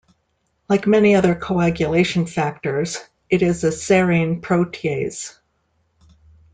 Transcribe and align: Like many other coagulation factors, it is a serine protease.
Like 0.67 0.87
many 0.87 1.13
other 1.13 1.35
coagulation 1.35 2.25
factors, 2.25 2.97
it 3.29 3.43
is 3.43 3.63
a 3.63 3.67
serine 3.69 4.41
protease. 4.41 5.37